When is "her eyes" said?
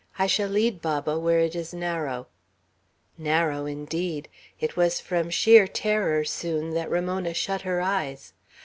7.61-8.33